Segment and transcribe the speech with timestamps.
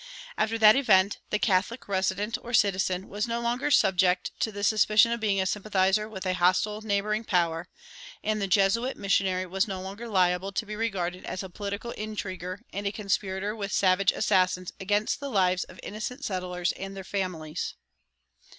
[0.35, 5.11] After that event the Catholic resident or citizen was no longer subject to the suspicion
[5.11, 7.67] of being a sympathizer with a hostile neighboring power,
[8.23, 12.61] and the Jesuit missionary was no longer liable to be regarded as a political intriguer
[12.73, 17.75] and a conspirator with savage assassins against the lives of innocent settlers and their families.